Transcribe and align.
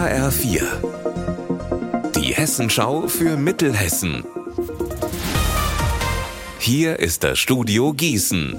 HR4. 0.00 0.62
Die 2.16 2.32
Hessenschau 2.32 3.06
für 3.06 3.36
Mittelhessen. 3.36 4.24
Hier 6.58 6.98
ist 6.98 7.22
das 7.22 7.38
Studio 7.38 7.92
Gießen. 7.92 8.58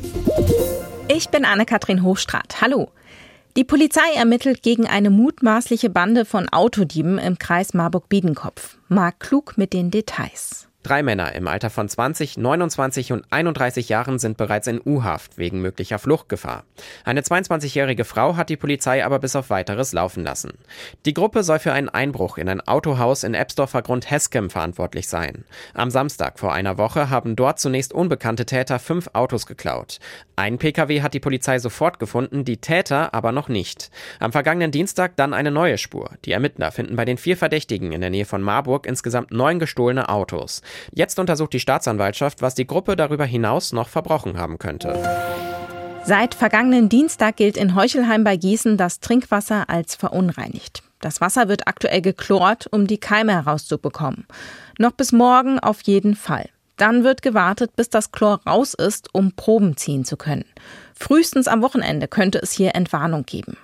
Ich 1.08 1.30
bin 1.30 1.44
Anne-Kathrin 1.44 2.04
Hochstrat. 2.04 2.62
Hallo. 2.62 2.92
Die 3.58 3.64
Polizei 3.64 4.14
ermittelt 4.16 4.62
gegen 4.62 4.86
eine 4.86 5.10
mutmaßliche 5.10 5.90
Bande 5.90 6.26
von 6.26 6.48
Autodieben 6.48 7.18
im 7.18 7.40
Kreis 7.40 7.74
Marburg-Biedenkopf. 7.74 8.78
Marc 8.88 9.20
Klug 9.20 9.58
mit 9.58 9.74
den 9.74 9.90
Details. 9.90 10.68
Drei 10.84 11.04
Männer 11.04 11.34
im 11.36 11.48
Alter 11.48 11.70
von 11.70 11.88
20, 11.88 12.38
29 12.38 13.12
und 13.12 13.26
31 13.30 13.88
Jahren 13.88 14.18
sind 14.18 14.36
bereits 14.36 14.66
in 14.66 14.82
U-Haft 14.84 15.38
wegen 15.38 15.62
möglicher 15.62 16.00
Fluchtgefahr. 16.00 16.64
Eine 17.06 17.22
22-jährige 17.22 18.04
Frau 18.04 18.36
hat 18.36 18.50
die 18.50 18.58
Polizei 18.58 19.06
aber 19.06 19.20
bis 19.20 19.36
auf 19.36 19.52
weiteres 19.52 19.94
laufen 19.94 20.24
lassen. 20.24 20.54
Die 21.06 21.14
Gruppe 21.14 21.44
soll 21.44 21.60
für 21.60 21.72
einen 21.72 21.88
Einbruch 21.88 22.40
in 22.40 22.50
ein 22.50 22.62
Autohaus 22.62 23.24
in 23.24 23.36
Ebsdorfer 23.36 23.84
Grund 23.84 24.10
Heskem 24.10 24.50
verantwortlich 24.50 25.08
sein. 25.08 25.46
Am 25.76 25.92
Samstag 25.92 26.40
vor 26.40 26.52
einer 26.52 26.80
Woche 26.80 27.12
haben 27.12 27.36
dort 27.36 27.60
zunächst 27.60 27.94
unbekannte 27.94 28.48
Täter 28.48 28.80
fünf 28.80 29.08
Autos 29.14 29.46
geklaut. 29.46 30.00
Ein 30.36 30.58
Pkw 30.58 31.04
hat 31.04 31.14
die 31.14 31.20
Polizei 31.20 31.60
sofort 31.60 32.00
gefunden, 32.00 32.44
die 32.44 32.58
Täter 32.58 33.14
aber 33.14 33.32
noch 33.32 33.50
nicht. 33.50 33.92
Am 34.20 34.32
vergangenen 34.32 34.72
Dienstag 34.72 35.16
dann 35.16 35.36
eine 35.36 35.52
neue 35.52 35.78
Spur. 35.78 36.10
Die 36.26 36.32
Ermittler 36.32 36.72
finden 36.72 36.96
bei 36.96 37.06
den 37.06 37.20
vier 37.20 37.38
Verdächtigen 37.38 37.92
in 37.92 38.02
der 38.02 38.10
Nähe 38.10 38.26
von 38.26 38.42
Marburg 38.42 38.88
insgesamt 38.88 39.30
neun 39.30 39.60
gestohlene 39.60 40.10
Autos. 40.10 40.64
Jetzt 40.94 41.20
untersucht 41.20 41.54
die 41.54 41.60
Staatsanwaltschaft, 41.60 42.42
was 42.42 42.56
die 42.56 42.68
Gruppe 42.68 42.96
darüber 42.96 43.26
hinaus 43.26 43.74
noch 43.74 43.90
verbrochen 43.90 44.38
haben 44.38 44.58
könnte. 44.58 45.02
Seit 46.04 46.34
vergangenen 46.34 46.90
Dienstag 46.90 47.38
gilt 47.38 47.58
in 47.58 47.76
Heuchelheim 47.76 48.24
bei 48.24 48.36
Gießen 48.36 48.76
das 48.76 49.00
Trinkwasser 49.00 49.70
als 49.70 49.96
verunreinigt. 49.96 50.82
Das 51.00 51.22
Wasser 51.22 51.48
wird 51.48 51.68
aktuell 51.68 52.02
geklort, 52.02 52.68
um 52.72 52.88
die 52.88 53.00
Keime 53.00 53.34
herauszubekommen. 53.34 54.26
Noch 54.80 54.92
bis 54.92 55.12
morgen 55.12 55.60
auf 55.60 55.82
jeden 55.82 56.16
Fall. 56.16 56.50
Dann 56.78 57.04
wird 57.04 57.22
gewartet, 57.22 57.76
bis 57.76 57.90
das 57.90 58.12
Chlor 58.12 58.42
raus 58.48 58.74
ist, 58.74 59.10
um 59.14 59.34
Proben 59.34 59.78
ziehen 59.78 60.04
zu 60.06 60.18
können. 60.18 60.46
Frühestens 60.96 61.48
am 61.48 61.62
Wochenende 61.62 62.08
könnte 62.08 62.40
es 62.40 62.52
hier 62.52 62.74
Entwarnung 62.74 63.24
geben. 63.26 63.58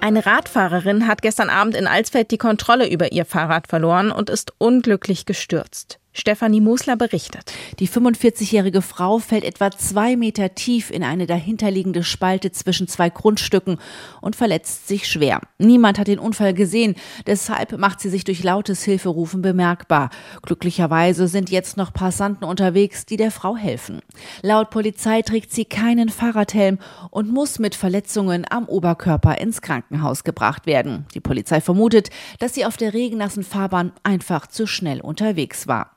Eine 0.00 0.24
Radfahrerin 0.24 1.08
hat 1.08 1.22
gestern 1.22 1.50
Abend 1.50 1.74
in 1.74 1.88
Alsfeld 1.88 2.30
die 2.30 2.38
Kontrolle 2.38 2.88
über 2.88 3.12
ihr 3.12 3.24
Fahrrad 3.24 3.66
verloren 3.66 4.12
und 4.12 4.30
ist 4.30 4.52
unglücklich 4.58 5.26
gestürzt. 5.26 5.98
Stefanie 6.18 6.60
Musler 6.60 6.96
berichtet. 6.96 7.52
Die 7.78 7.88
45-jährige 7.88 8.82
Frau 8.82 9.20
fällt 9.20 9.44
etwa 9.44 9.70
zwei 9.70 10.16
Meter 10.16 10.52
tief 10.56 10.90
in 10.90 11.04
eine 11.04 11.26
dahinterliegende 11.26 12.02
Spalte 12.02 12.50
zwischen 12.50 12.88
zwei 12.88 13.08
Grundstücken 13.08 13.78
und 14.20 14.34
verletzt 14.34 14.88
sich 14.88 15.06
schwer. 15.06 15.40
Niemand 15.58 15.96
hat 15.96 16.08
den 16.08 16.18
Unfall 16.18 16.54
gesehen, 16.54 16.96
deshalb 17.28 17.78
macht 17.78 18.00
sie 18.00 18.08
sich 18.08 18.24
durch 18.24 18.42
lautes 18.42 18.82
Hilferufen 18.82 19.42
bemerkbar. 19.42 20.10
Glücklicherweise 20.42 21.28
sind 21.28 21.50
jetzt 21.50 21.76
noch 21.76 21.92
Passanten 21.92 22.44
unterwegs, 22.44 23.06
die 23.06 23.16
der 23.16 23.30
Frau 23.30 23.56
helfen. 23.56 24.00
Laut 24.42 24.70
Polizei 24.70 25.22
trägt 25.22 25.52
sie 25.52 25.66
keinen 25.66 26.08
Fahrradhelm 26.08 26.78
und 27.10 27.30
muss 27.30 27.60
mit 27.60 27.76
Verletzungen 27.76 28.44
am 28.50 28.64
Oberkörper 28.64 29.38
ins 29.38 29.62
Krankenhaus 29.62 30.24
gebracht 30.24 30.66
werden. 30.66 31.06
Die 31.14 31.20
Polizei 31.20 31.60
vermutet, 31.60 32.10
dass 32.40 32.54
sie 32.54 32.66
auf 32.66 32.76
der 32.76 32.92
regennassen 32.92 33.44
Fahrbahn 33.44 33.92
einfach 34.02 34.48
zu 34.48 34.66
schnell 34.66 35.00
unterwegs 35.00 35.68
war. 35.68 35.92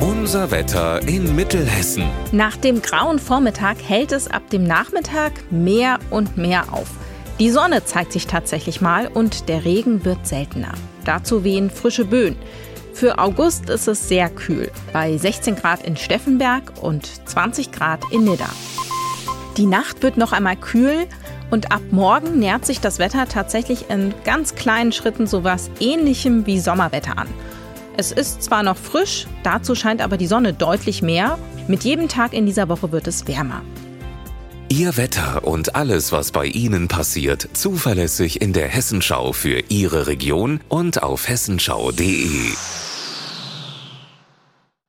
Unser 0.00 0.50
Wetter 0.50 1.06
in 1.08 1.34
Mittelhessen. 1.34 2.04
Nach 2.30 2.56
dem 2.56 2.82
grauen 2.82 3.18
Vormittag 3.18 3.78
hält 3.82 4.12
es 4.12 4.28
ab 4.28 4.48
dem 4.50 4.64
Nachmittag 4.64 5.32
mehr 5.50 5.98
und 6.10 6.36
mehr 6.36 6.72
auf. 6.72 6.88
Die 7.40 7.50
Sonne 7.50 7.84
zeigt 7.84 8.12
sich 8.12 8.26
tatsächlich 8.26 8.80
mal 8.80 9.08
und 9.08 9.48
der 9.48 9.64
Regen 9.64 10.04
wird 10.04 10.26
seltener. 10.26 10.72
Dazu 11.04 11.42
wehen 11.42 11.70
frische 11.70 12.04
Böen. 12.04 12.36
Für 12.92 13.18
August 13.18 13.70
ist 13.70 13.88
es 13.88 14.08
sehr 14.08 14.28
kühl, 14.28 14.70
bei 14.92 15.16
16 15.16 15.56
Grad 15.56 15.82
in 15.86 15.96
Steffenberg 15.96 16.74
und 16.82 17.06
20 17.28 17.72
Grad 17.72 18.00
in 18.10 18.24
Nidda. 18.24 18.50
Die 19.56 19.66
Nacht 19.66 20.02
wird 20.02 20.16
noch 20.16 20.32
einmal 20.32 20.56
kühl 20.56 21.06
und 21.50 21.72
ab 21.72 21.80
morgen 21.90 22.38
nähert 22.38 22.66
sich 22.66 22.80
das 22.80 22.98
Wetter 22.98 23.26
tatsächlich 23.26 23.90
in 23.90 24.14
ganz 24.24 24.54
kleinen 24.54 24.92
Schritten 24.92 25.26
sowas 25.26 25.70
ähnlichem 25.80 26.46
wie 26.46 26.60
Sommerwetter 26.60 27.18
an. 27.18 27.28
Es 28.00 28.12
ist 28.12 28.42
zwar 28.42 28.62
noch 28.62 28.78
frisch, 28.78 29.26
dazu 29.42 29.74
scheint 29.74 30.00
aber 30.00 30.16
die 30.16 30.26
Sonne 30.26 30.54
deutlich 30.54 31.02
mehr. 31.02 31.38
Mit 31.68 31.84
jedem 31.84 32.08
Tag 32.08 32.32
in 32.32 32.46
dieser 32.46 32.70
Woche 32.70 32.92
wird 32.92 33.06
es 33.06 33.28
wärmer. 33.28 33.60
Ihr 34.70 34.96
Wetter 34.96 35.44
und 35.44 35.76
alles, 35.76 36.10
was 36.10 36.32
bei 36.32 36.46
Ihnen 36.46 36.88
passiert, 36.88 37.46
zuverlässig 37.52 38.40
in 38.40 38.54
der 38.54 38.68
Hessenschau 38.68 39.34
für 39.34 39.64
Ihre 39.68 40.06
Region 40.06 40.60
und 40.70 41.02
auf 41.02 41.28
hessenschau.de. 41.28 42.54